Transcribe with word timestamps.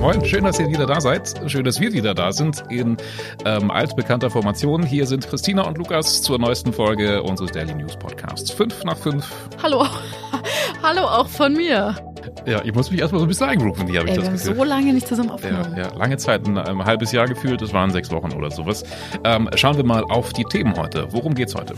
Moin, 0.00 0.24
schön, 0.24 0.44
dass 0.44 0.58
ihr 0.60 0.68
wieder 0.68 0.86
da 0.86 1.00
seid. 1.00 1.34
Schön, 1.46 1.64
dass 1.64 1.80
wir 1.80 1.92
wieder 1.92 2.14
da 2.14 2.30
sind 2.32 2.62
in 2.68 2.96
ähm, 3.44 3.70
altbekannter 3.70 4.30
Formation. 4.30 4.84
Hier 4.84 5.06
sind 5.06 5.26
Christina 5.26 5.62
und 5.62 5.78
Lukas 5.78 6.22
zur 6.22 6.38
neuesten 6.38 6.72
Folge 6.72 7.22
unseres 7.22 7.50
Daily 7.52 7.74
News 7.74 7.96
Podcasts. 7.96 8.50
Fünf 8.50 8.84
nach 8.84 8.96
fünf. 8.96 9.26
Hallo, 9.62 9.86
hallo 10.82 11.02
auch 11.02 11.28
von 11.28 11.54
mir. 11.54 11.96
Ja, 12.44 12.62
ich 12.64 12.74
muss 12.74 12.90
mich 12.90 13.00
erstmal 13.00 13.20
so 13.20 13.26
ein 13.26 13.28
bisschen 13.28 13.48
eingrooven, 13.48 13.86
hier 13.88 14.00
habe 14.00 14.08
ich 14.08 14.14
Ey, 14.14 14.16
das 14.16 14.24
wir 14.24 14.30
haben 14.30 14.38
Gefühl. 14.38 14.56
so 14.56 14.64
lange 14.64 14.92
nicht 14.92 15.08
zusammen 15.08 15.30
aufgenommen. 15.30 15.74
Ja, 15.76 15.84
ja, 15.88 15.94
lange 15.96 16.16
Zeit, 16.18 16.46
ein, 16.46 16.58
ein 16.58 16.84
halbes 16.84 17.12
Jahr 17.12 17.26
gefühlt, 17.26 17.62
es 17.62 17.72
waren 17.72 17.90
sechs 17.90 18.10
Wochen 18.10 18.32
oder 18.32 18.50
sowas. 18.50 18.84
Ähm, 19.24 19.48
schauen 19.54 19.76
wir 19.76 19.84
mal 19.84 20.04
auf 20.04 20.32
die 20.32 20.44
Themen 20.44 20.76
heute. 20.76 21.08
Worum 21.12 21.34
geht's 21.34 21.54
heute? 21.54 21.74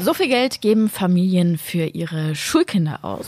So 0.00 0.14
viel 0.14 0.28
Geld 0.28 0.60
geben 0.60 0.88
Familien 0.88 1.58
für 1.58 1.86
ihre 1.86 2.34
Schulkinder 2.34 3.00
aus. 3.02 3.26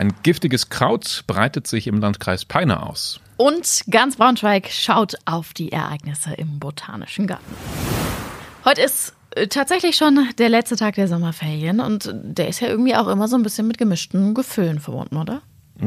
Ein 0.00 0.14
giftiges 0.22 0.70
Kraut 0.70 1.24
breitet 1.26 1.66
sich 1.66 1.86
im 1.86 2.00
Landkreis 2.00 2.46
Peine 2.46 2.84
aus. 2.84 3.20
Und 3.36 3.82
ganz 3.90 4.16
Braunschweig 4.16 4.70
schaut 4.70 5.16
auf 5.26 5.52
die 5.52 5.72
Ereignisse 5.72 6.32
im 6.32 6.58
Botanischen 6.58 7.26
Garten. 7.26 7.44
Heute 8.64 8.80
ist 8.80 9.12
äh, 9.32 9.46
tatsächlich 9.48 9.96
schon 9.96 10.26
der 10.38 10.48
letzte 10.48 10.76
Tag 10.76 10.94
der 10.94 11.06
Sommerferien 11.06 11.80
und 11.80 12.10
der 12.14 12.48
ist 12.48 12.60
ja 12.60 12.68
irgendwie 12.68 12.96
auch 12.96 13.08
immer 13.08 13.28
so 13.28 13.36
ein 13.36 13.42
bisschen 13.42 13.66
mit 13.66 13.76
gemischten 13.76 14.32
Gefühlen 14.32 14.80
verbunden, 14.80 15.18
oder? 15.18 15.42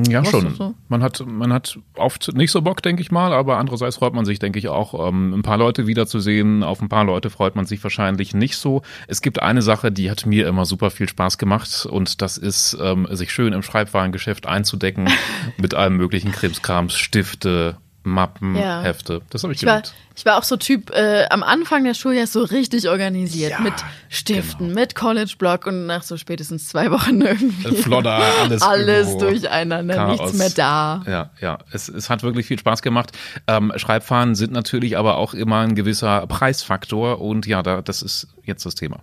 Ja, 0.08 0.26
schon. 0.26 0.56
so? 0.56 0.74
Man 0.90 1.04
hat, 1.04 1.24
man 1.26 1.54
hat 1.54 1.78
oft 1.96 2.36
nicht 2.36 2.52
so 2.52 2.62
Bock, 2.62 2.82
denke 2.82 3.02
ich 3.02 3.12
mal, 3.12 3.32
aber 3.34 3.58
andererseits 3.58 3.98
freut 3.98 4.14
man 4.14 4.26
sich, 4.26 4.40
denke 4.40 4.58
ich, 4.58 4.68
auch, 4.68 5.08
ähm, 5.08 5.34
ein 5.34 5.42
paar 5.44 5.58
Leute 5.58 5.86
wiederzusehen. 5.88 6.64
Auf 6.64 6.82
ein 6.82 6.90
paar 6.90 7.04
Leute 7.04 7.30
freut 7.30 7.56
man 7.56 7.66
sich 7.66 7.84
wahrscheinlich 7.84 8.34
nicht 8.34 8.58
so. 8.58 8.82
Es 9.08 9.22
gibt 9.22 9.42
eine 9.42 9.62
Sache, 9.62 9.92
die 9.92 10.10
hat 10.10 10.26
mir 10.26 10.48
immer 10.48 10.66
super 10.66 10.90
viel 10.90 11.08
Spaß 11.08 11.38
gemacht 11.38 11.86
und 11.86 12.22
das 12.22 12.38
ist, 12.38 12.78
ähm, 12.82 13.08
sich 13.12 13.32
schön 13.32 13.54
im 13.54 13.62
Schreibwarengeschäft 13.62 14.48
einzudecken 14.48 15.10
mit 15.58 15.74
allem 15.76 15.98
möglichen 15.98 16.32
Krimskrams, 16.32 16.96
Stifte, 16.96 17.78
Mappen, 18.04 18.56
Ja. 18.56 18.82
Hefte. 18.82 19.22
Das 19.30 19.44
habe 19.44 19.54
ich 19.54 19.62
Ich 19.62 19.66
war, 19.68 19.82
geliebt. 19.82 19.94
ich 20.16 20.26
war 20.26 20.38
auch 20.38 20.44
so 20.44 20.58
Typ 20.58 20.90
äh, 20.92 21.26
am 21.30 21.42
Anfang 21.44 21.84
des 21.86 21.98
Schuljahres 21.98 22.34
so 22.34 22.44
richtig 22.44 22.90
organisiert 22.90 23.52
Ja, 23.52 23.60
mit 23.62 23.74
Stiften, 24.10 24.68
genau. 24.70 24.80
mit 24.80 24.96
College-Block 24.96 25.66
und 25.68 25.86
nach 25.86 26.04
so 26.04 26.18
spätestens 26.18 26.68
zwei 26.68 26.92
Wochen 26.92 27.22
irgendwie 27.22 27.76
Flodder, 27.78 28.22
alles 28.42 28.62
alles 28.62 29.18
durcheinander, 29.18 29.96
Chaos. 29.96 30.20
nichts 30.22 30.38
mehr 30.38 30.50
da. 30.50 31.04
Ja, 31.08 31.30
ja, 31.42 31.60
es, 31.72 31.88
es 31.88 32.10
hat 32.10 32.24
wirklich 32.24 32.46
viel 32.46 32.60
Spaß 32.60 32.82
gemacht. 32.82 33.12
Ähm, 33.48 33.72
Schreibfahnen 33.76 34.36
sind 34.36 34.52
natürlich 34.52 34.98
aber 34.98 35.18
auch 35.18 35.34
immer 35.34 35.60
ein 35.60 35.76
gewisser 35.76 36.28
Preisfaktor 36.28 37.22
und 37.22 37.46
ja, 37.48 37.64
da, 37.64 37.82
das 37.82 38.02
ist 38.02 38.28
jetzt 38.44 38.66
das 38.66 38.76
Thema. 38.76 39.00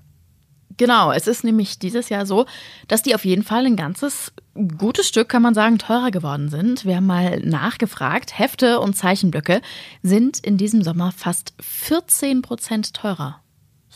Genau, 0.81 1.13
es 1.13 1.27
ist 1.27 1.45
nämlich 1.45 1.79
dieses 1.79 2.09
Jahr 2.09 2.25
so, 2.25 2.47
dass 2.89 3.03
die 3.03 3.15
auf 3.15 3.27
jeden 3.27 3.43
Fall 3.43 3.67
ein 3.67 3.77
ganzes 3.77 4.33
gutes 4.79 5.07
Stück, 5.07 5.29
kann 5.29 5.43
man 5.43 5.53
sagen, 5.53 5.77
teurer 5.77 6.11
geworden 6.11 6.49
sind. 6.49 6.87
Wir 6.87 6.97
haben 6.97 7.07
mal 7.07 7.39
nachgefragt. 7.41 8.39
Hefte 8.39 8.81
und 8.81 8.97
Zeichenblöcke 8.97 9.61
sind 10.03 10.39
in 10.41 10.57
diesem 10.57 10.83
Sommer 10.83 11.13
fast 11.13 11.53
14 11.61 12.41
Prozent 12.41 12.95
teurer. 12.95 13.43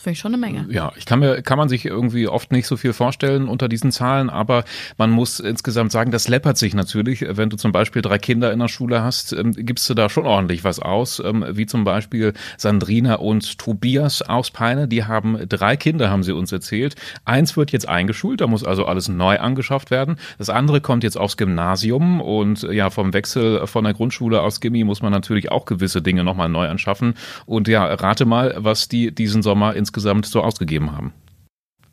Finde 0.05 0.13
ich 0.13 0.19
schon 0.19 0.35
eine 0.35 0.37
Menge. 0.37 0.67
Ja, 0.69 0.91
ich 0.97 1.07
kann 1.07 1.17
mir, 1.17 1.41
kann 1.41 1.57
man 1.57 1.67
sich 1.67 1.83
irgendwie 1.83 2.27
oft 2.27 2.51
nicht 2.51 2.67
so 2.67 2.77
viel 2.77 2.93
vorstellen 2.93 3.47
unter 3.47 3.67
diesen 3.67 3.91
Zahlen, 3.91 4.29
aber 4.29 4.63
man 4.99 5.09
muss 5.09 5.39
insgesamt 5.39 5.91
sagen, 5.91 6.11
das 6.11 6.27
läppert 6.27 6.59
sich 6.59 6.75
natürlich. 6.75 7.25
Wenn 7.27 7.49
du 7.49 7.57
zum 7.57 7.71
Beispiel 7.71 8.03
drei 8.03 8.19
Kinder 8.19 8.53
in 8.53 8.59
der 8.59 8.67
Schule 8.67 9.01
hast, 9.01 9.33
ähm, 9.33 9.53
gibst 9.53 9.89
du 9.89 9.95
da 9.95 10.07
schon 10.07 10.27
ordentlich 10.27 10.63
was 10.63 10.77
aus, 10.77 11.19
ähm, 11.25 11.43
wie 11.49 11.65
zum 11.65 11.85
Beispiel 11.85 12.33
Sandrina 12.55 13.15
und 13.15 13.57
Tobias 13.57 14.21
aus 14.21 14.51
Peine. 14.51 14.87
Die 14.87 15.05
haben 15.05 15.39
drei 15.49 15.75
Kinder, 15.75 16.11
haben 16.11 16.21
sie 16.21 16.33
uns 16.33 16.51
erzählt. 16.51 16.93
Eins 17.23 17.57
wird 17.57 17.71
jetzt 17.71 17.89
eingeschult, 17.89 18.41
da 18.41 18.45
muss 18.45 18.63
also 18.63 18.85
alles 18.85 19.07
neu 19.07 19.39
angeschafft 19.39 19.89
werden. 19.89 20.17
Das 20.37 20.51
andere 20.51 20.81
kommt 20.81 21.03
jetzt 21.03 21.17
aufs 21.17 21.35
Gymnasium 21.35 22.21
und 22.21 22.61
äh, 22.61 22.73
ja, 22.73 22.91
vom 22.91 23.11
Wechsel 23.13 23.65
von 23.65 23.85
der 23.85 23.95
Grundschule 23.95 24.43
aus 24.43 24.61
Gimmi 24.61 24.83
muss 24.83 25.01
man 25.01 25.11
natürlich 25.11 25.51
auch 25.51 25.65
gewisse 25.65 26.03
Dinge 26.03 26.23
nochmal 26.23 26.49
neu 26.49 26.67
anschaffen. 26.67 27.15
Und 27.47 27.67
ja, 27.67 27.91
rate 27.91 28.25
mal, 28.25 28.53
was 28.59 28.87
die 28.87 29.09
diesen 29.09 29.41
Sommer 29.41 29.73
insgesamt 29.95 30.25
so 30.25 30.41
ausgegeben 30.41 30.91
haben. 30.91 31.13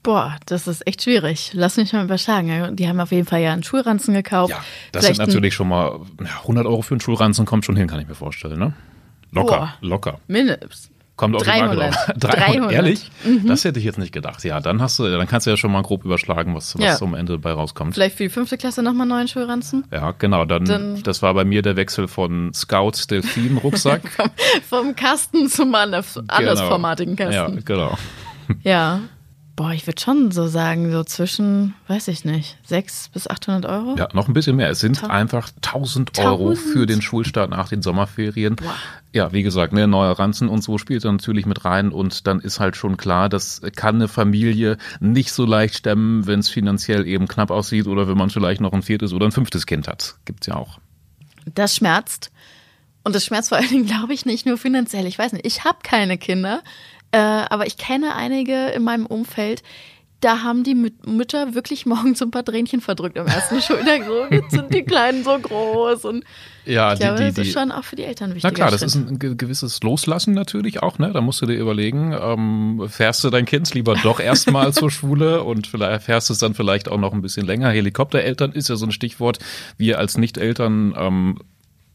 Boah, 0.03 0.37
das 0.47 0.67
ist 0.67 0.85
echt 0.89 1.03
schwierig. 1.03 1.53
Lass 1.55 1.77
mich 1.77 1.93
mal 1.93 2.05
überschlagen. 2.05 2.75
Die 2.75 2.89
haben 2.89 2.99
auf 2.99 3.13
jeden 3.13 3.27
Fall 3.27 3.41
ja 3.41 3.53
einen 3.53 3.63
Schulranzen 3.63 4.13
gekauft. 4.15 4.51
Ja, 4.51 4.57
das 4.91 5.05
sind 5.05 5.15
Vielleicht 5.15 5.21
ein- 5.21 5.27
natürlich 5.29 5.55
schon 5.55 5.69
mal 5.69 6.01
ja, 6.21 6.41
100 6.43 6.67
Euro 6.67 6.83
für 6.83 6.95
einen 6.95 7.01
Schulranzen 7.01 7.47
kommt 7.47 7.65
schon 7.65 7.77
hin, 7.77 7.87
kann 7.87 8.01
ich 8.01 8.09
mir 8.09 8.17
vorstellen, 8.17 8.59
ne? 8.59 8.75
Locker, 9.31 9.57
Boah. 9.57 9.75
locker. 9.81 10.21
Mindestens. 10.27 10.91
Kommt 11.17 11.35
Marke 11.35 11.47
300. 11.51 11.79
drauf. 11.95 12.07
300. 12.19 12.41
300. 12.49 12.73
Ehrlich? 12.73 13.11
Das 13.45 13.65
hätte 13.65 13.79
ich 13.79 13.85
jetzt 13.85 13.99
nicht 13.99 14.13
gedacht. 14.13 14.43
Ja, 14.45 14.61
dann 14.61 14.81
hast 14.81 14.99
du, 14.99 15.05
dann 15.09 15.27
kannst 15.29 15.47
du 15.47 15.51
ja 15.51 15.57
schon 15.57 15.71
mal 15.71 15.83
grob 15.83 16.05
überschlagen, 16.05 16.55
was, 16.55 16.75
was 16.77 16.83
Ja. 17.01 17.07
am 17.07 17.15
Ende 17.15 17.35
dabei 17.35 17.53
rauskommt. 17.53 17.95
Vielleicht 17.95 18.17
für 18.17 18.23
die 18.25 18.29
fünfte 18.31 18.57
Klasse 18.57 18.83
nochmal 18.83 19.07
neuen 19.07 19.29
Schulranzen? 19.29 19.85
Ja, 19.93 20.13
genau. 20.13 20.45
Dann, 20.47 20.65
Dann- 20.65 21.03
das 21.03 21.21
war 21.23 21.35
bei 21.35 21.45
mir 21.45 21.63
der 21.63 21.77
Wechsel 21.77 22.09
von 22.09 22.53
Scout 22.55 22.93
Delfin 23.11 23.59
Rucksack. 23.59 24.03
Vom 24.69 24.97
Kasten 24.97 25.49
zum 25.49 25.75
anders, 25.75 26.19
andersformatigen 26.29 27.15
Genau. 27.17 27.31
Kasten. 27.31 27.55
Ja, 27.57 27.63
genau. 27.65 27.99
Ja. 28.63 29.01
Boah, 29.55 29.73
ich 29.73 29.87
würde 29.87 30.01
schon 30.01 30.31
so 30.31 30.47
sagen, 30.49 30.91
so 30.91 31.05
zwischen, 31.05 31.75
weiß 31.87 32.09
ich 32.09 32.25
nicht, 32.25 32.57
600 32.65 33.13
bis 33.13 33.29
800 33.29 33.67
Euro. 33.71 33.97
Ja, 33.99 34.09
noch 34.15 34.27
ein 34.27 34.33
bisschen 34.33 34.57
mehr. 34.57 34.71
Es 34.71 34.81
sind 34.81 34.99
Ta- 35.01 35.09
einfach 35.09 35.51
1000 35.61 36.19
Euro 36.21 36.51
1000? 36.53 36.59
für 36.73 36.87
den 36.87 37.03
Schulstart 37.03 37.51
nach 37.51 37.69
den 37.69 37.83
Sommerferien. 37.83 38.57
Boah. 38.57 38.75
Ja, 39.13 39.33
wie 39.35 39.43
gesagt, 39.43 39.75
ne, 39.75 39.87
neuer 39.87 40.19
Ranzen 40.19 40.49
und 40.49 40.63
so 40.65 40.79
spielt 40.79 41.05
dann 41.05 41.17
natürlich 41.17 41.45
mit 41.45 41.67
rein 41.67 41.93
und 41.93 42.27
dann 42.27 42.41
ist 42.41 42.61
halt 42.61 42.77
schon 42.77 42.97
klar, 42.97 43.29
das 43.29 43.61
kann 43.77 43.97
eine 43.97 44.09
Familie 44.09 44.79
nicht 45.01 45.33
so 45.33 45.45
leicht 45.45 45.75
stemmen, 45.77 46.27
wenn 46.27 46.41
es 46.41 46.49
finanziell 46.49 47.07
eben 47.07 47.29
knapp 47.29 47.51
aussieht 47.51 47.87
oder 47.87 48.09
wenn 48.09 48.17
man 48.17 48.31
vielleicht 48.31 48.63
noch 48.63 48.73
ein 48.73 48.83
viertes 48.83 49.13
oder 49.13 49.27
ein 49.27 49.33
fünftes 49.33 49.67
Kind 49.67 49.87
hat. 49.87 50.17
Gibt's 50.25 50.47
ja 50.47 50.57
auch. 50.57 50.79
Das 51.55 51.75
schmerzt. 51.77 52.31
Und 53.05 53.15
das 53.15 53.25
schmerzt 53.27 53.51
vor 53.51 53.59
allen 53.59 53.69
Dingen, 53.69 53.87
glaube 53.87 54.15
ich, 54.15 54.25
nicht 54.25 54.47
nur 54.47 54.57
finanziell. 54.57 55.07
Ich 55.07 55.19
weiß 55.19 55.33
nicht, 55.35 55.45
ich 55.45 55.65
habe 55.65 55.79
keine 55.83 56.17
Kinder, 56.17 56.63
äh, 57.13 57.19
aber 57.19 57.67
ich 57.67 57.77
kenne 57.77 58.15
einige 58.17 58.67
in 58.69 58.83
meinem 58.83 59.07
Umfeld, 59.07 59.63
da 60.21 60.45
haben 60.45 60.63
die 60.63 60.77
Mü- 60.77 60.93
Mütter 61.05 61.55
wirklich 61.57 61.85
morgens 61.93 62.21
so 62.21 62.25
ein 62.25 62.31
paar 62.31 62.45
Tränchen 62.45 62.81
verdrückt 62.81 63.19
am 63.19 63.27
ersten 63.27 63.61
Schultag. 63.61 64.03
So, 64.07 64.25
jetzt 64.31 64.53
sind 64.53 64.73
die 64.73 64.83
Kleinen 64.85 65.25
so 65.25 65.37
groß. 65.37 66.05
Und 66.05 66.23
Ja, 66.65 66.93
ich 66.93 67.01
glaube, 67.01 67.19
das 67.25 67.39
ist 67.39 67.53
schon 67.53 67.73
auch 67.73 67.83
für 67.83 67.97
die 67.97 68.05
Eltern 68.05 68.31
wichtig. 68.31 68.45
Na 68.45 68.51
klar, 68.53 68.71
das 68.71 68.83
ist 68.83 68.95
ein 68.95 69.19
ge- 69.19 69.35
gewisses 69.35 69.83
Loslassen 69.83 70.33
natürlich 70.33 70.81
auch, 70.81 71.01
ne? 71.01 71.11
Da 71.13 71.21
musst 71.21 71.43
du 71.43 71.47
dir 71.47 71.57
überlegen, 71.59 72.13
ähm, 72.19 72.85
fährst 72.89 73.25
du 73.25 73.31
dein 73.31 73.47
Kind 73.47 73.75
lieber 73.75 73.97
doch 73.97 74.21
erstmal 74.21 74.73
zur 74.73 74.93
Schule 74.93 75.43
und 75.43 75.67
vielleicht 75.67 76.05
fährst 76.05 76.29
du 76.29 76.35
es 76.35 76.39
dann 76.39 76.55
vielleicht 76.55 76.89
auch 76.89 76.99
noch 76.99 77.13
ein 77.13 77.21
bisschen 77.21 77.45
länger. 77.45 77.71
Helikoptereltern 77.71 78.53
ist 78.53 78.69
ja 78.69 78.77
so 78.77 78.87
ein 78.87 78.93
Stichwort. 78.93 79.41
Wir 79.77 79.99
als 79.99 80.17
Nicht-Eltern 80.19 80.95
ähm, 80.97 81.39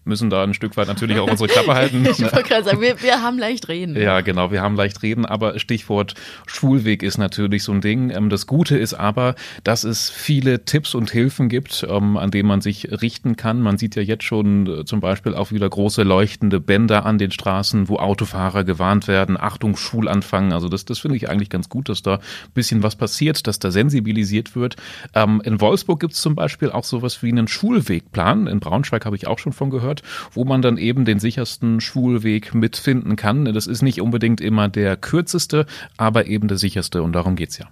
müssen 0.08 0.30
da 0.30 0.44
ein 0.44 0.54
Stück 0.54 0.76
weit 0.78 0.88
natürlich 0.88 1.20
auch 1.20 1.30
unsere 1.30 1.50
Klappe 1.50 1.74
halten. 1.76 2.06
Ich 2.18 2.22
wollte 2.22 2.44
gerade 2.44 2.64
sagen, 2.64 2.82
wir, 2.82 3.02
wir 3.02 3.22
haben 3.22 3.38
leicht 3.38 3.68
reden. 3.68 3.96
Ja, 3.96 4.22
genau, 4.22 4.52
wir 4.52 4.62
haben 4.62 4.76
leicht 4.76 5.04
reden, 5.04 5.26
aber 5.26 5.60
Stichwort 5.60 6.14
Schulweg 6.48 7.04
ist 7.04 7.18
natürlich 7.18 7.64
so 7.64 7.72
ein 7.72 7.82
Ding. 7.82 8.10
Ähm, 8.10 8.30
Das 8.30 8.48
Gute 8.48 8.78
ist 8.78 8.94
aber, 8.94 9.36
dass 9.64 9.84
es 9.84 10.10
viele 10.10 10.66
Tipps 10.66 10.96
und 10.96 11.12
Hilfen 11.12 11.50
gibt, 11.50 11.86
ähm, 11.90 12.18
an 12.18 12.32
denen 12.32 12.48
man 12.48 12.62
sich 12.62 12.90
richten 13.02 13.36
kann. 13.36 13.62
Man 13.62 13.78
sieht 13.78 13.96
ja 13.96 14.02
jetzt 14.02 14.24
schon 14.24 14.68
äh, 14.68 14.86
zum 14.86 15.00
Beispiel 15.00 15.36
auch 15.36 15.52
wieder 15.52 15.70
große 15.70 16.04
leuchtende 16.04 16.60
Bänder 16.60 17.06
an 17.06 17.18
den 17.18 17.32
Straßen, 17.32 17.90
wo 17.90 17.98
Autofahrer 17.98 18.64
gewarnt 18.64 19.08
werden. 19.08 19.38
Achtung, 19.40 19.76
Schulanfang. 19.76 20.54
Also 20.54 20.70
das, 20.70 20.86
das 20.86 21.00
finde 21.00 21.18
ich 21.18 21.30
eigentlich 21.30 21.50
ganz 21.50 21.70
gut, 21.70 21.90
dass 21.90 22.02
da 22.02 22.16
ein 22.16 22.22
bisschen 22.54 22.84
was 22.84 22.96
passiert, 22.96 23.48
dass 23.48 23.60
da 23.60 23.72
sensibilisiert 23.72 24.56
wird. 24.56 24.76
Ähm, 25.14 25.42
In 25.44 25.60
Wolfsburg 25.62 26.00
gibt 26.00 26.14
es 26.14 26.22
zum 26.22 26.36
Beispiel 26.36 26.72
auch 26.72 26.84
sowas 26.84 27.22
wie 27.22 27.32
einen 27.32 27.48
Schulwegplan. 27.48 28.48
In 28.48 28.60
Braunschweig 28.60 29.06
habe 29.06 29.16
ich 29.16 29.28
auch 29.28 29.40
schon 29.40 29.54
von 29.54 29.70
gehört, 29.70 29.97
wo 30.32 30.46
man 30.46 30.62
dann 30.62 30.78
eben 30.78 31.06
den 31.06 31.20
sichersten 31.20 31.82
Schulweg 31.82 32.54
mitfinden 32.54 33.16
kann. 33.16 33.46
Das 33.46 33.68
ist 33.68 33.82
nicht 33.82 34.02
unbedingt 34.02 34.42
immer 34.42 34.70
der 34.70 34.98
kürzeste, 34.98 35.66
aber 35.98 36.28
eben 36.28 36.48
der 36.48 36.58
sicherste 36.58 37.04
und 37.04 37.14
darum 37.14 37.36
geht's 37.36 37.58
ja. 37.58 37.68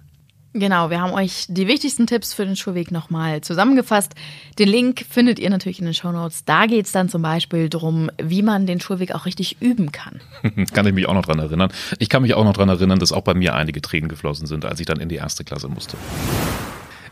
Genau, 0.58 0.88
wir 0.88 1.02
haben 1.02 1.12
euch 1.12 1.44
die 1.48 1.68
wichtigsten 1.68 2.06
Tipps 2.06 2.32
für 2.32 2.46
den 2.46 2.56
Schulweg 2.56 2.90
nochmal 2.90 3.42
zusammengefasst. 3.42 4.14
Den 4.58 4.70
Link 4.70 5.04
findet 5.08 5.38
ihr 5.38 5.50
natürlich 5.50 5.80
in 5.80 5.84
den 5.84 5.92
Shownotes. 5.92 6.46
Da 6.46 6.64
geht's 6.64 6.92
dann 6.92 7.10
zum 7.10 7.20
Beispiel 7.20 7.68
darum, 7.68 8.10
wie 8.16 8.40
man 8.40 8.66
den 8.66 8.80
Schulweg 8.80 9.14
auch 9.14 9.26
richtig 9.26 9.60
üben 9.60 9.92
kann. 9.92 10.20
kann 10.72 10.86
ich 10.86 10.94
mich 10.94 11.06
auch 11.08 11.14
noch 11.14 11.26
dran 11.26 11.40
erinnern. 11.40 11.70
Ich 11.98 12.08
kann 12.08 12.22
mich 12.22 12.32
auch 12.32 12.44
noch 12.44 12.54
dran 12.54 12.70
erinnern, 12.70 12.98
dass 12.98 13.12
auch 13.12 13.20
bei 13.20 13.34
mir 13.34 13.54
einige 13.54 13.82
Tränen 13.82 14.08
geflossen 14.08 14.46
sind, 14.46 14.64
als 14.64 14.80
ich 14.80 14.86
dann 14.86 14.98
in 14.98 15.10
die 15.10 15.16
erste 15.16 15.44
Klasse 15.44 15.68
musste. 15.68 15.98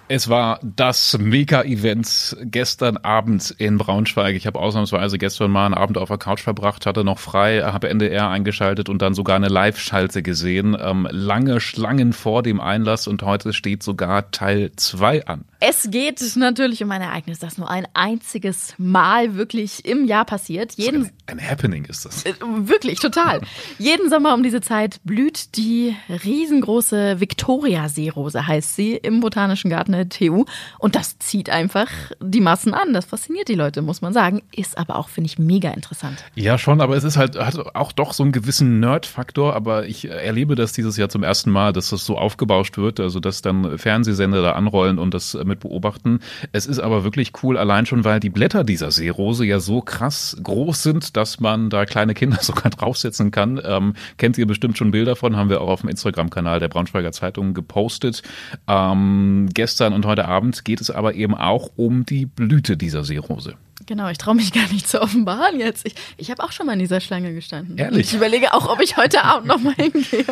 Es 0.06 0.28
war 0.28 0.60
das 0.62 1.16
Mega-Event 1.18 2.36
gestern 2.42 2.98
Abend 2.98 3.54
in 3.56 3.78
Braunschweig. 3.78 4.36
Ich 4.36 4.46
habe 4.46 4.58
ausnahmsweise 4.58 5.16
gestern 5.16 5.50
mal 5.50 5.64
einen 5.64 5.74
Abend 5.74 5.96
auf 5.96 6.08
der 6.08 6.18
Couch 6.18 6.42
verbracht, 6.42 6.84
hatte 6.84 7.04
noch 7.04 7.18
frei, 7.18 7.62
habe 7.62 7.88
NDR 7.88 8.28
eingeschaltet 8.28 8.90
und 8.90 9.00
dann 9.00 9.14
sogar 9.14 9.36
eine 9.36 9.48
Live-Schalte 9.48 10.22
gesehen. 10.22 10.76
Ähm, 10.78 11.08
lange 11.10 11.58
Schlangen 11.58 12.12
vor 12.12 12.42
dem 12.42 12.60
Einlass 12.60 13.08
und 13.08 13.22
heute 13.22 13.54
steht 13.54 13.82
sogar 13.82 14.30
Teil 14.30 14.72
2 14.76 15.26
an. 15.26 15.46
Es 15.60 15.90
geht 15.90 16.20
natürlich 16.36 16.82
um 16.84 16.90
ein 16.90 17.00
Ereignis, 17.00 17.38
das 17.38 17.56
nur 17.56 17.70
ein 17.70 17.88
einziges 17.94 18.74
Mal 18.76 19.36
wirklich 19.36 19.86
im 19.86 20.04
Jahr 20.04 20.26
passiert. 20.26 20.74
Jeden, 20.74 21.04
Ein, 21.26 21.38
ein 21.38 21.50
Happening 21.50 21.86
ist 21.86 22.04
das. 22.04 22.26
äh, 22.26 22.34
wirklich, 22.42 23.00
total. 23.00 23.40
Jeden 23.78 24.10
Sommer 24.10 24.34
um 24.34 24.42
diese 24.42 24.60
Zeit 24.60 25.00
blüht 25.04 25.56
die 25.56 25.96
riesengroße 26.10 27.20
Victoria-Seerose, 27.20 28.46
heißt 28.46 28.76
sie, 28.76 28.96
im 28.96 29.20
Botanischen 29.20 29.70
Garten 29.70 29.93
Internet-TU. 29.94 30.44
Und 30.78 30.94
das 30.94 31.18
zieht 31.18 31.50
einfach 31.50 31.88
die 32.20 32.40
Massen 32.40 32.74
an. 32.74 32.92
Das 32.92 33.06
fasziniert 33.06 33.48
die 33.48 33.54
Leute, 33.54 33.82
muss 33.82 34.02
man 34.02 34.12
sagen. 34.12 34.42
Ist 34.54 34.76
aber 34.76 34.96
auch, 34.96 35.08
finde 35.08 35.26
ich, 35.26 35.38
mega 35.38 35.70
interessant. 35.70 36.24
Ja, 36.34 36.58
schon, 36.58 36.80
aber 36.80 36.96
es 36.96 37.04
ist 37.04 37.16
halt, 37.16 37.38
hat 37.38 37.58
auch 37.74 37.92
doch 37.92 38.12
so 38.12 38.22
einen 38.22 38.32
gewissen 38.32 38.80
Nerd-Faktor. 38.80 39.54
Aber 39.54 39.86
ich 39.86 40.08
erlebe 40.08 40.54
das 40.54 40.72
dieses 40.72 40.96
Jahr 40.96 41.08
zum 41.08 41.22
ersten 41.22 41.50
Mal, 41.50 41.72
dass 41.72 41.90
das 41.90 42.04
so 42.04 42.18
aufgebauscht 42.18 42.76
wird. 42.76 43.00
Also, 43.00 43.20
dass 43.20 43.42
dann 43.42 43.78
Fernsehsender 43.78 44.42
da 44.42 44.52
anrollen 44.52 44.98
und 44.98 45.14
das 45.14 45.34
mit 45.44 45.60
beobachten. 45.60 46.20
Es 46.52 46.66
ist 46.66 46.78
aber 46.78 47.04
wirklich 47.04 47.32
cool, 47.42 47.56
allein 47.56 47.86
schon, 47.86 48.04
weil 48.04 48.20
die 48.20 48.30
Blätter 48.30 48.64
dieser 48.64 48.90
Seerose 48.90 49.44
ja 49.44 49.60
so 49.60 49.80
krass 49.80 50.36
groß 50.42 50.82
sind, 50.82 51.16
dass 51.16 51.40
man 51.40 51.70
da 51.70 51.86
kleine 51.86 52.14
Kinder 52.14 52.38
sogar 52.40 52.70
draufsetzen 52.70 53.30
kann. 53.30 53.60
Ähm, 53.64 53.94
kennt 54.16 54.38
ihr 54.38 54.46
bestimmt 54.46 54.78
schon 54.78 54.90
Bilder 54.90 55.16
von, 55.16 55.36
haben 55.36 55.50
wir 55.50 55.60
auch 55.60 55.68
auf 55.68 55.80
dem 55.80 55.90
Instagram-Kanal 55.90 56.60
der 56.60 56.68
Braunschweiger 56.68 57.12
Zeitung 57.12 57.54
gepostet. 57.54 58.22
Ähm, 58.68 59.48
gestern 59.52 59.83
und 59.92 60.06
heute 60.06 60.26
Abend 60.26 60.64
geht 60.64 60.80
es 60.80 60.90
aber 60.90 61.14
eben 61.14 61.34
auch 61.34 61.70
um 61.76 62.06
die 62.06 62.26
Blüte 62.26 62.76
dieser 62.76 63.04
Seerose. 63.04 63.56
Genau, 63.86 64.08
ich 64.08 64.18
traue 64.18 64.34
mich 64.34 64.52
gar 64.52 64.68
nicht 64.68 64.88
zu 64.88 65.02
offenbaren 65.02 65.58
jetzt. 65.58 65.86
Ich, 65.86 65.94
ich 66.16 66.30
habe 66.30 66.42
auch 66.42 66.52
schon 66.52 66.66
mal 66.66 66.72
in 66.72 66.78
dieser 66.78 67.00
Schlange 67.00 67.34
gestanden. 67.34 67.76
Ehrlich? 67.76 68.08
Ich 68.08 68.14
überlege 68.14 68.54
auch, 68.54 68.68
ob 68.68 68.80
ich 68.80 68.96
heute 68.96 69.24
Abend 69.24 69.46
noch 69.46 69.60
mal 69.60 69.74
hingehe. 69.74 70.24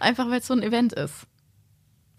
Einfach 0.00 0.28
weil 0.28 0.40
es 0.40 0.46
so 0.46 0.54
ein 0.54 0.62
Event 0.62 0.92
ist. 0.92 1.14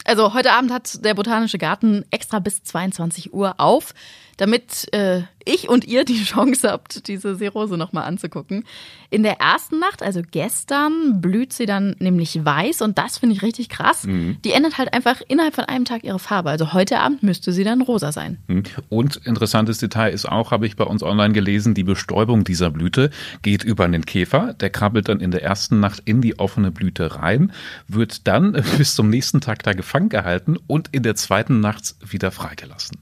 Also 0.06 0.34
heute 0.34 0.54
Abend 0.54 0.72
hat 0.72 1.04
der 1.04 1.14
Botanische 1.14 1.58
Garten 1.58 2.06
extra 2.10 2.40
bis 2.40 2.64
22 2.64 3.34
Uhr 3.34 3.60
auf 3.60 3.94
damit 4.42 4.92
äh, 4.92 5.22
ich 5.46 5.70
und 5.70 5.86
ihr 5.86 6.06
die 6.06 6.24
Chance 6.24 6.70
habt, 6.70 7.08
diese 7.08 7.36
Seerose 7.36 7.78
nochmal 7.78 8.06
anzugucken. 8.06 8.64
In 9.10 9.24
der 9.24 9.40
ersten 9.40 9.80
Nacht, 9.80 10.02
also 10.04 10.22
gestern, 10.30 11.22
blüht 11.22 11.54
sie 11.54 11.66
dann 11.66 11.96
nämlich 12.00 12.44
weiß 12.44 12.82
und 12.82 12.98
das 12.98 13.18
finde 13.18 13.36
ich 13.36 13.42
richtig 13.42 13.70
krass. 13.70 14.06
Mhm. 14.06 14.38
Die 14.44 14.52
ändert 14.52 14.78
halt 14.78 14.94
einfach 14.94 15.22
innerhalb 15.28 15.56
von 15.56 15.66
einem 15.66 15.86
Tag 15.86 16.04
ihre 16.04 16.20
Farbe. 16.20 16.50
Also 16.50 16.74
heute 16.74 17.00
Abend 17.00 17.24
müsste 17.24 17.52
sie 17.52 17.64
dann 17.64 17.82
rosa 17.82 18.12
sein. 18.12 18.38
Mhm. 18.48 18.64
Und 18.90 19.18
interessantes 19.18 19.80
Detail 19.80 20.12
ist 20.12 20.28
auch, 20.28 20.52
habe 20.52 20.66
ich 20.66 20.76
bei 20.76 20.86
uns 20.86 21.04
online 21.04 21.34
gelesen, 21.34 21.74
die 21.74 21.84
Bestäubung 21.84 22.44
dieser 22.44 22.72
Blüte 22.72 23.10
geht 23.42 23.64
über 23.64 23.86
einen 23.86 24.06
Käfer. 24.06 24.54
Der 24.54 24.70
krabbelt 24.70 25.10
dann 25.10 25.20
in 25.20 25.32
der 25.32 25.44
ersten 25.44 25.80
Nacht 25.80 26.02
in 26.06 26.22
die 26.22 26.40
offene 26.40 26.72
Blüte 26.72 27.16
rein, 27.16 27.52
wird 27.88 28.28
dann 28.28 28.52
bis 28.78 28.96
zum 28.96 29.10
nächsten 29.10 29.42
Tag 29.42 29.64
da 29.64 29.74
gefangen 29.74 30.10
gehalten 30.10 30.58
und 30.68 30.90
in 30.92 31.04
der 31.04 31.16
zweiten 31.16 31.60
Nacht 31.60 31.96
wieder 32.06 32.32
freigelassen. 32.32 32.98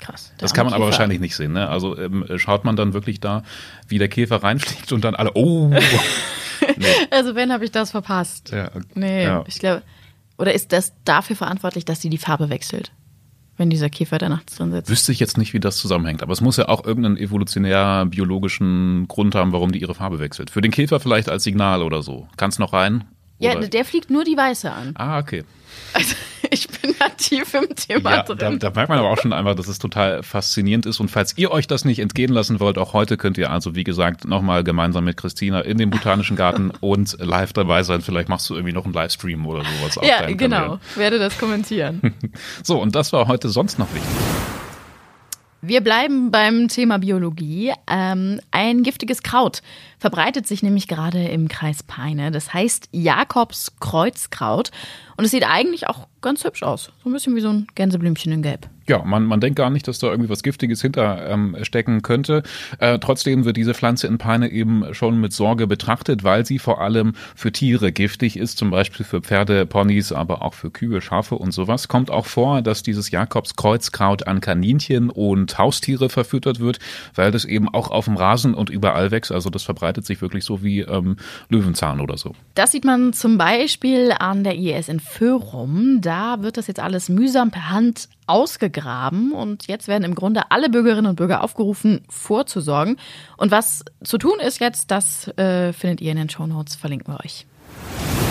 Krass. 0.00 0.32
Das 0.38 0.54
kann 0.54 0.66
man 0.66 0.74
aber 0.74 0.86
wahrscheinlich 0.86 1.20
nicht 1.20 1.34
sehen. 1.34 1.52
Ne? 1.52 1.68
Also 1.68 1.98
ähm, 1.98 2.24
schaut 2.36 2.64
man 2.64 2.76
dann 2.76 2.92
wirklich 2.92 3.20
da, 3.20 3.42
wie 3.86 3.98
der 3.98 4.08
Käfer 4.08 4.42
reinfliegt 4.42 4.92
und 4.92 5.04
dann 5.04 5.14
alle, 5.14 5.32
oh. 5.34 5.68
nee. 6.76 6.86
Also 7.10 7.34
wenn 7.34 7.52
habe 7.52 7.64
ich 7.64 7.70
das 7.70 7.90
verpasst. 7.90 8.50
Ja. 8.50 8.70
Nee, 8.94 9.24
ja. 9.24 9.44
ich 9.46 9.58
glaube, 9.58 9.82
oder 10.36 10.54
ist 10.54 10.72
das 10.72 10.92
dafür 11.04 11.36
verantwortlich, 11.36 11.84
dass 11.84 12.00
sie 12.00 12.10
die 12.10 12.18
Farbe 12.18 12.48
wechselt? 12.48 12.92
Wenn 13.56 13.70
dieser 13.70 13.90
Käfer 13.90 14.18
da 14.18 14.28
nachts 14.28 14.54
drin 14.54 14.70
sitzt. 14.70 14.88
Wüsste 14.88 15.10
ich 15.10 15.18
jetzt 15.18 15.36
nicht, 15.36 15.52
wie 15.52 15.58
das 15.58 15.78
zusammenhängt. 15.78 16.22
Aber 16.22 16.32
es 16.32 16.40
muss 16.40 16.58
ja 16.58 16.68
auch 16.68 16.84
irgendeinen 16.84 17.16
evolutionär 17.16 18.06
biologischen 18.06 19.08
Grund 19.08 19.34
haben, 19.34 19.50
warum 19.50 19.72
die 19.72 19.80
ihre 19.80 19.96
Farbe 19.96 20.20
wechselt. 20.20 20.50
Für 20.50 20.60
den 20.60 20.70
Käfer 20.70 21.00
vielleicht 21.00 21.28
als 21.28 21.42
Signal 21.42 21.82
oder 21.82 22.02
so. 22.02 22.28
Kann 22.36 22.50
es 22.50 22.60
noch 22.60 22.72
rein? 22.72 23.04
Ja, 23.38 23.56
der 23.56 23.84
fliegt 23.84 24.10
nur 24.10 24.22
die 24.22 24.36
weiße 24.36 24.70
an. 24.70 24.94
Ah, 24.94 25.18
okay. 25.18 25.44
Also 25.92 26.14
ich 26.50 26.68
bin 26.68 26.94
da 26.98 27.08
tief 27.10 27.54
im 27.54 27.74
Thema 27.74 28.16
ja, 28.16 28.22
drin. 28.22 28.58
Da, 28.58 28.70
da, 28.70 28.70
merkt 28.70 28.88
man 28.88 28.98
aber 28.98 29.10
auch 29.10 29.18
schon 29.18 29.32
einfach, 29.32 29.54
dass 29.54 29.68
es 29.68 29.78
total 29.78 30.22
faszinierend 30.22 30.86
ist. 30.86 31.00
Und 31.00 31.10
falls 31.10 31.36
ihr 31.36 31.50
euch 31.50 31.66
das 31.66 31.84
nicht 31.84 31.98
entgehen 31.98 32.32
lassen 32.32 32.60
wollt, 32.60 32.78
auch 32.78 32.92
heute 32.92 33.16
könnt 33.16 33.38
ihr 33.38 33.50
also, 33.50 33.74
wie 33.74 33.84
gesagt, 33.84 34.26
nochmal 34.26 34.64
gemeinsam 34.64 35.04
mit 35.04 35.16
Christina 35.16 35.60
in 35.60 35.78
den 35.78 35.90
Botanischen 35.90 36.36
Garten 36.36 36.70
und 36.80 37.16
live 37.20 37.52
dabei 37.52 37.82
sein. 37.82 38.02
Vielleicht 38.02 38.28
machst 38.28 38.48
du 38.50 38.54
irgendwie 38.54 38.72
noch 38.72 38.84
einen 38.84 38.94
Livestream 38.94 39.46
oder 39.46 39.62
sowas. 39.64 39.98
Ja, 40.02 40.26
genau. 40.26 40.56
Kanal. 40.56 40.80
Werde 40.96 41.18
das 41.18 41.38
kommentieren. 41.38 42.14
so, 42.62 42.80
und 42.80 42.94
das 42.94 43.12
war 43.12 43.28
heute 43.28 43.48
sonst 43.48 43.78
noch 43.78 43.92
wichtig. 43.94 44.10
Wir 45.60 45.80
bleiben 45.80 46.30
beim 46.30 46.68
Thema 46.68 46.98
Biologie. 46.98 47.72
Ähm, 47.88 48.40
ein 48.52 48.84
giftiges 48.84 49.24
Kraut 49.24 49.62
verbreitet 49.98 50.46
sich 50.46 50.62
nämlich 50.62 50.86
gerade 50.86 51.24
im 51.24 51.48
Kreis 51.48 51.82
Peine. 51.82 52.30
Das 52.30 52.54
heißt 52.54 52.88
Jakobs 52.92 53.72
Kreuzkraut. 53.80 54.70
Und 55.18 55.24
es 55.24 55.32
sieht 55.32 55.44
eigentlich 55.44 55.88
auch 55.88 56.06
ganz 56.20 56.44
hübsch 56.44 56.62
aus. 56.62 56.92
So 57.02 57.10
ein 57.10 57.12
bisschen 57.12 57.34
wie 57.34 57.40
so 57.40 57.48
ein 57.48 57.66
Gänseblümchen 57.74 58.30
in 58.30 58.42
Gelb. 58.42 58.68
Ja, 58.88 59.04
man, 59.04 59.26
man 59.26 59.40
denkt 59.40 59.56
gar 59.56 59.68
nicht, 59.68 59.86
dass 59.86 59.98
da 59.98 60.06
irgendwie 60.06 60.30
was 60.30 60.42
Giftiges 60.42 60.80
hinterstecken 60.80 61.94
ähm, 61.96 62.02
könnte. 62.02 62.42
Äh, 62.78 62.98
trotzdem 62.98 63.44
wird 63.44 63.58
diese 63.58 63.74
Pflanze 63.74 64.06
in 64.06 64.16
Peine 64.16 64.50
eben 64.50 64.94
schon 64.94 65.20
mit 65.20 65.34
Sorge 65.34 65.66
betrachtet, 65.66 66.24
weil 66.24 66.46
sie 66.46 66.58
vor 66.58 66.80
allem 66.80 67.12
für 67.36 67.52
Tiere 67.52 67.92
giftig 67.92 68.38
ist, 68.38 68.56
zum 68.56 68.70
Beispiel 68.70 69.04
für 69.04 69.20
Pferde, 69.20 69.66
Ponys, 69.66 70.10
aber 70.10 70.40
auch 70.40 70.54
für 70.54 70.70
Kühe, 70.70 71.02
Schafe 71.02 71.34
und 71.34 71.52
sowas. 71.52 71.88
Kommt 71.88 72.10
auch 72.10 72.24
vor, 72.24 72.62
dass 72.62 72.82
dieses 72.82 73.10
Jakobskreuzkraut 73.10 74.26
an 74.26 74.40
Kaninchen 74.40 75.10
und 75.10 75.58
Haustiere 75.58 76.08
verfüttert 76.08 76.58
wird, 76.58 76.78
weil 77.14 77.30
das 77.30 77.44
eben 77.44 77.68
auch 77.68 77.90
auf 77.90 78.06
dem 78.06 78.16
Rasen 78.16 78.54
und 78.54 78.70
überall 78.70 79.10
wächst. 79.10 79.32
Also 79.32 79.50
das 79.50 79.64
verbreitet 79.64 80.06
sich 80.06 80.22
wirklich 80.22 80.44
so 80.44 80.62
wie 80.62 80.80
ähm, 80.80 81.16
Löwenzahn 81.50 82.00
oder 82.00 82.16
so. 82.16 82.32
Das 82.54 82.72
sieht 82.72 82.86
man 82.86 83.12
zum 83.12 83.36
Beispiel 83.36 84.12
an 84.18 84.44
der 84.44 84.56
IS 84.56 84.88
in 84.88 85.00
Föhrum. 85.08 86.00
Da 86.00 86.42
wird 86.42 86.56
das 86.56 86.66
jetzt 86.66 86.80
alles 86.80 87.08
mühsam 87.08 87.50
per 87.50 87.70
Hand 87.70 88.08
ausgegraben 88.26 89.32
und 89.32 89.66
jetzt 89.66 89.88
werden 89.88 90.04
im 90.04 90.14
Grunde 90.14 90.50
alle 90.50 90.68
Bürgerinnen 90.68 91.06
und 91.06 91.16
Bürger 91.16 91.42
aufgerufen, 91.42 92.02
vorzusorgen. 92.08 92.98
Und 93.36 93.50
was 93.50 93.84
zu 94.04 94.18
tun 94.18 94.38
ist 94.40 94.60
jetzt, 94.60 94.90
das 94.90 95.28
äh, 95.38 95.72
findet 95.72 96.00
ihr 96.00 96.12
in 96.12 96.18
den 96.18 96.28
Shownotes, 96.28 96.76
verlinken 96.76 97.14
wir 97.14 97.24
euch. 97.24 97.46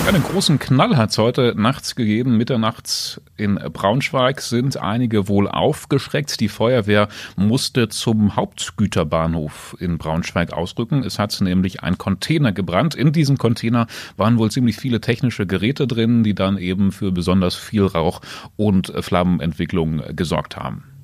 Einen 0.07 0.23
großen 0.23 0.57
Knall 0.57 0.95
hat 0.95 1.09
es 1.09 1.17
heute 1.17 1.53
nachts 1.57 1.93
gegeben. 1.93 2.37
Mitternachts 2.37 3.19
in 3.35 3.55
Braunschweig 3.55 4.39
sind 4.39 4.77
einige 4.77 5.27
wohl 5.27 5.49
aufgeschreckt. 5.49 6.39
Die 6.39 6.47
Feuerwehr 6.47 7.09
musste 7.35 7.89
zum 7.89 8.37
Hauptgüterbahnhof 8.37 9.75
in 9.81 9.97
Braunschweig 9.97 10.53
ausrücken. 10.53 11.03
Es 11.03 11.19
hat 11.19 11.41
nämlich 11.41 11.83
ein 11.83 11.97
Container 11.97 12.53
gebrannt. 12.53 12.95
In 12.95 13.11
diesem 13.11 13.37
Container 13.37 13.87
waren 14.15 14.37
wohl 14.37 14.49
ziemlich 14.49 14.77
viele 14.77 15.01
technische 15.01 15.45
Geräte 15.45 15.87
drin, 15.87 16.23
die 16.23 16.33
dann 16.33 16.57
eben 16.57 16.93
für 16.93 17.11
besonders 17.11 17.55
viel 17.55 17.83
Rauch 17.83 18.21
und 18.55 18.93
Flammenentwicklung 19.01 20.01
gesorgt 20.15 20.55
haben. 20.55 20.96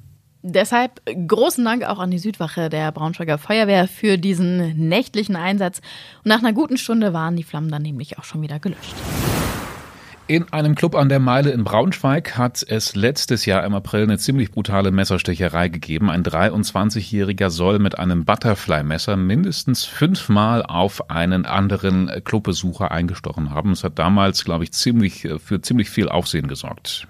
Deshalb 0.45 0.99
großen 1.05 1.63
Dank 1.63 1.85
auch 1.85 1.99
an 1.99 2.11
die 2.11 2.19
Südwache 2.19 2.69
der 2.69 2.91
Braunschweiger 2.91 3.37
Feuerwehr 3.37 3.87
für 3.87 4.17
diesen 4.17 4.89
nächtlichen 4.89 5.37
Einsatz. 5.37 5.79
Und 6.17 6.29
nach 6.29 6.39
einer 6.39 6.51
guten 6.51 6.75
Stunde 6.75 7.13
waren 7.13 7.37
die 7.37 7.43
Flammen 7.43 7.71
dann 7.71 7.81
nämlich 7.81 8.19
auch 8.19 8.25
schon 8.25 8.41
wieder 8.41 8.59
gelöscht. 8.59 8.93
In 10.27 10.51
einem 10.51 10.75
Club 10.75 10.95
an 10.95 11.07
der 11.07 11.19
Meile 11.19 11.51
in 11.51 11.63
Braunschweig 11.63 12.37
hat 12.37 12.61
es 12.67 12.93
letztes 12.93 13.45
Jahr 13.45 13.63
im 13.63 13.73
April 13.73 14.03
eine 14.03 14.17
ziemlich 14.17 14.51
brutale 14.51 14.91
Messerstecherei 14.91 15.69
gegeben. 15.69 16.09
Ein 16.09 16.23
23-Jähriger 16.23 17.49
soll 17.49 17.79
mit 17.79 17.97
einem 17.97 18.25
Butterfly-Messer 18.25 19.15
mindestens 19.15 19.85
fünfmal 19.85 20.63
auf 20.63 21.09
einen 21.09 21.45
anderen 21.45 22.11
Clubbesucher 22.25 22.91
eingestochen 22.91 23.49
haben. 23.51 23.71
Es 23.71 23.85
hat 23.85 23.97
damals, 23.97 24.43
glaube 24.43 24.65
ich, 24.65 24.73
ziemlich, 24.73 25.25
für 25.43 25.61
ziemlich 25.61 25.89
viel 25.89 26.09
Aufsehen 26.09 26.47
gesorgt. 26.47 27.07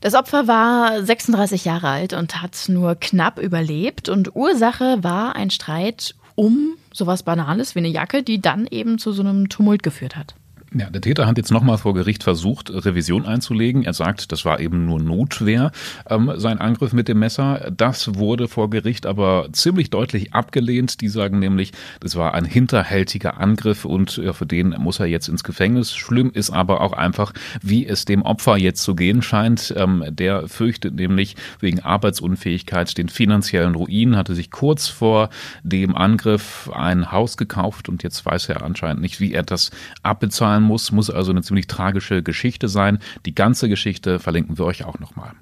Das 0.00 0.14
Opfer 0.14 0.46
war 0.46 1.02
36 1.02 1.64
Jahre 1.64 1.88
alt 1.88 2.12
und 2.12 2.40
hat 2.40 2.56
nur 2.68 2.94
knapp 2.94 3.40
überlebt 3.40 4.08
und 4.08 4.36
Ursache 4.36 5.02
war 5.02 5.34
ein 5.34 5.50
Streit 5.50 6.14
um 6.36 6.76
sowas 6.92 7.24
Banales 7.24 7.74
wie 7.74 7.80
eine 7.80 7.88
Jacke, 7.88 8.22
die 8.22 8.40
dann 8.40 8.68
eben 8.70 8.98
zu 8.98 9.10
so 9.10 9.22
einem 9.22 9.48
Tumult 9.48 9.82
geführt 9.82 10.14
hat. 10.14 10.34
Ja, 10.74 10.90
der 10.90 11.00
Täter 11.00 11.26
hat 11.26 11.38
jetzt 11.38 11.50
nochmal 11.50 11.78
vor 11.78 11.94
Gericht 11.94 12.22
versucht, 12.22 12.70
Revision 12.70 13.24
einzulegen. 13.24 13.84
Er 13.84 13.94
sagt, 13.94 14.32
das 14.32 14.44
war 14.44 14.60
eben 14.60 14.84
nur 14.84 15.00
Notwehr, 15.00 15.72
ähm, 16.10 16.30
sein 16.36 16.58
Angriff 16.58 16.92
mit 16.92 17.08
dem 17.08 17.20
Messer. 17.20 17.70
Das 17.74 18.16
wurde 18.16 18.48
vor 18.48 18.68
Gericht 18.68 19.06
aber 19.06 19.48
ziemlich 19.52 19.88
deutlich 19.88 20.34
abgelehnt. 20.34 21.00
Die 21.00 21.08
sagen 21.08 21.38
nämlich, 21.38 21.72
das 22.00 22.16
war 22.16 22.34
ein 22.34 22.44
hinterhältiger 22.44 23.40
Angriff 23.40 23.86
und 23.86 24.18
ja, 24.18 24.34
für 24.34 24.44
den 24.44 24.74
muss 24.78 25.00
er 25.00 25.06
jetzt 25.06 25.28
ins 25.28 25.42
Gefängnis. 25.42 25.94
Schlimm 25.94 26.30
ist 26.34 26.50
aber 26.50 26.82
auch 26.82 26.92
einfach, 26.92 27.32
wie 27.62 27.86
es 27.86 28.04
dem 28.04 28.20
Opfer 28.20 28.58
jetzt 28.58 28.82
zu 28.82 28.94
gehen 28.94 29.22
scheint. 29.22 29.72
Ähm, 29.74 30.04
der 30.10 30.48
fürchtet 30.48 30.96
nämlich 30.96 31.36
wegen 31.60 31.80
Arbeitsunfähigkeit 31.80 32.98
den 32.98 33.08
finanziellen 33.08 33.74
Ruin, 33.74 34.16
hatte 34.16 34.34
sich 34.34 34.50
kurz 34.50 34.86
vor 34.86 35.30
dem 35.62 35.96
Angriff 35.96 36.70
ein 36.74 37.10
Haus 37.10 37.38
gekauft 37.38 37.88
und 37.88 38.02
jetzt 38.02 38.26
weiß 38.26 38.50
er 38.50 38.62
anscheinend 38.62 39.00
nicht, 39.00 39.18
wie 39.18 39.32
er 39.32 39.44
das 39.44 39.70
abbezahlen 40.02 40.57
zahlen 40.58 40.62
muss, 40.62 40.92
muss 40.92 41.10
also 41.10 41.30
eine 41.30 41.42
ziemlich 41.42 41.66
tragische 41.66 42.22
Geschichte 42.22 42.68
sein. 42.68 42.98
Die 43.26 43.34
ganze 43.34 43.68
Geschichte 43.68 44.18
verlinken 44.18 44.58
wir 44.58 44.64
euch 44.64 44.84
auch 44.84 44.98
nochmal. 44.98 45.32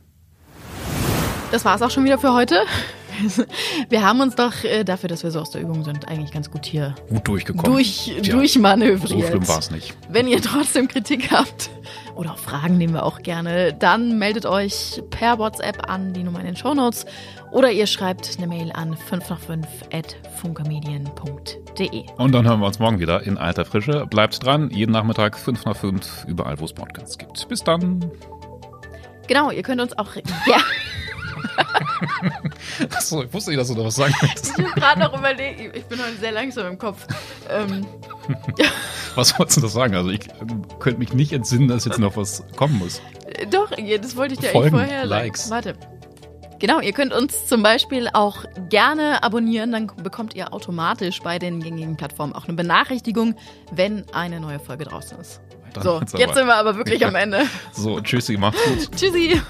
Das 1.51 1.65
war 1.65 1.77
es 1.77 1.83
auch 1.83 1.91
schon 1.91 2.05
wieder 2.05 2.19
für 2.19 2.33
heute. 2.33 2.57
Wir 3.89 4.03
haben 4.03 4.21
uns 4.21 4.35
doch 4.35 4.65
äh, 4.65 4.85
dafür, 4.85 5.09
dass 5.09 5.23
wir 5.23 5.31
so 5.31 5.41
aus 5.41 5.51
der 5.51 5.61
Übung 5.61 5.85
sind, 5.85 6.09
eigentlich 6.09 6.33
ganz 6.33 6.51
gut 6.51 6.67
hier 6.67 6.95
gut 7.09 7.27
durchgekommen. 7.27 7.73
Durch, 7.73 8.09
ja, 8.09 8.33
durchmanövriert. 8.33 9.09
So 9.09 9.23
schlimm 9.23 9.49
war 9.49 9.59
es 9.59 9.71
nicht. 9.71 9.95
Wenn 10.09 10.27
ihr 10.29 10.41
trotzdem 10.43 10.89
Kritik 10.89 11.31
habt 11.31 11.71
oder 12.15 12.33
auch 12.33 12.39
Fragen 12.39 12.79
nehmen 12.79 12.95
wir 12.95 13.05
auch 13.05 13.23
gerne, 13.23 13.73
dann 13.73 14.19
meldet 14.19 14.47
euch 14.47 15.03
per 15.11 15.39
WhatsApp 15.39 15.89
an 15.89 16.13
die 16.13 16.23
Nummer 16.23 16.41
in 16.41 16.47
den 16.47 16.57
Shownotes 16.57 17.07
oder 17.53 17.71
ihr 17.71 17.87
schreibt 17.87 18.37
eine 18.39 18.47
Mail 18.47 18.73
an 18.73 18.97
5 18.97 19.31
nach 19.31 19.41
5 19.41 19.67
at 19.93 20.17
funkermedien.de. 20.41 22.05
Und 22.17 22.33
dann 22.33 22.47
hören 22.47 22.61
wir 22.61 22.67
uns 22.67 22.79
morgen 22.79 22.99
wieder 22.99 23.23
in 23.23 23.39
alter 23.39 23.65
Frische. 23.65 24.07
Bleibt 24.07 24.45
dran, 24.45 24.71
jeden 24.71 24.93
Nachmittag 24.93 25.39
5 25.39 25.65
nach 25.65 25.77
5, 25.77 26.25
überall 26.27 26.59
wo 26.59 26.65
es 26.65 26.73
Podcasts 26.73 27.19
gibt. 27.19 27.49
Bis 27.49 27.63
dann. 27.63 28.11
Genau, 29.27 29.51
ihr 29.51 29.63
könnt 29.63 29.81
uns 29.81 29.97
auch. 29.99 30.15
Ja. 30.47 30.59
Achso, 32.95 33.23
ich 33.23 33.33
wusste 33.33 33.51
nicht, 33.51 33.61
dass 33.61 33.69
du 33.69 33.75
da 33.75 33.85
was 33.85 33.95
sagen 33.95 34.15
wolltest. 34.21 34.59
Ich 34.59 34.65
habe 34.65 34.81
gerade 34.81 35.01
noch 35.01 35.19
überlegt, 35.19 35.77
ich 35.77 35.85
bin 35.85 35.99
heute 35.99 36.17
sehr 36.21 36.33
langsam 36.33 36.67
im 36.67 36.79
Kopf. 36.79 37.07
Ähm, 37.51 37.87
ja. 38.59 38.67
Was 39.15 39.39
wolltest 39.39 39.57
du 39.57 39.61
da 39.63 39.69
sagen? 39.69 39.95
Also 39.95 40.11
ich 40.11 40.29
ähm, 40.41 40.63
könnte 40.79 40.99
mich 40.99 41.15
nicht 41.15 41.33
entsinnen, 41.33 41.69
dass 41.69 41.87
jetzt 41.87 41.99
noch 41.99 42.17
was 42.19 42.45
kommen 42.57 42.79
muss. 42.79 43.01
Doch, 43.51 43.71
das 43.71 44.17
wollte 44.17 44.35
ich 44.35 44.41
dir 44.41 44.51
Folgen, 44.51 44.77
eigentlich 44.77 44.89
vorher 44.89 45.09
sagen. 45.09 45.25
Likes. 45.25 45.51
Warte. 45.51 45.75
Genau, 46.59 46.81
ihr 46.81 46.93
könnt 46.93 47.13
uns 47.13 47.47
zum 47.47 47.63
Beispiel 47.63 48.09
auch 48.13 48.45
gerne 48.69 49.23
abonnieren, 49.23 49.73
dann 49.73 49.91
bekommt 50.03 50.35
ihr 50.35 50.53
automatisch 50.53 51.21
bei 51.23 51.39
den 51.39 51.61
gängigen 51.61 51.97
Plattformen 51.97 52.35
auch 52.35 52.45
eine 52.45 52.55
Benachrichtigung, 52.55 53.37
wenn 53.73 54.05
eine 54.13 54.41
neue 54.41 54.59
Folge 54.59 54.85
draußen 54.85 55.19
ist. 55.19 55.41
Dann 55.75 55.83
so, 55.83 56.01
jetzt 56.17 56.35
sind 56.35 56.47
wir 56.47 56.57
aber 56.57 56.77
wirklich 56.77 57.05
am 57.05 57.15
Ende. 57.15 57.43
So, 57.73 58.01
tschüssi, 58.01 58.37
macht's 58.37 58.63
gut. 58.65 58.91
tschüssi. 58.97 59.41